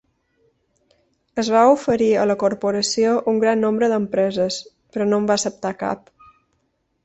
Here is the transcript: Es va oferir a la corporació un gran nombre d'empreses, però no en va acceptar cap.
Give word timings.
Es 1.43 1.51
va 1.55 1.61
oferir 1.73 2.07
a 2.15 2.23
la 2.31 2.37
corporació 2.45 3.13
un 3.35 3.39
gran 3.45 3.63
nombre 3.67 3.93
d'empreses, 3.95 4.61
però 4.93 5.11
no 5.11 5.23
en 5.23 5.33
va 5.33 5.41
acceptar 5.41 5.77
cap. 5.87 6.15